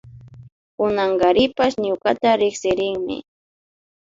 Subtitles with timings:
[0.75, 3.17] Kunankarishpa ñukata riksirinmi